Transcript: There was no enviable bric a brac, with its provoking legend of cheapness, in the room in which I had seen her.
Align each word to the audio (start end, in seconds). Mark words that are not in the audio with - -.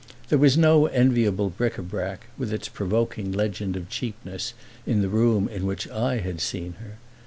There 0.29 0.39
was 0.39 0.57
no 0.57 0.87
enviable 0.87 1.51
bric 1.51 1.77
a 1.77 1.83
brac, 1.83 2.25
with 2.35 2.51
its 2.51 2.67
provoking 2.69 3.31
legend 3.31 3.75
of 3.77 3.87
cheapness, 3.87 4.55
in 4.87 5.03
the 5.03 5.09
room 5.09 5.47
in 5.47 5.67
which 5.67 5.87
I 5.91 6.15
had 6.17 6.41
seen 6.41 6.73
her. 6.79 6.97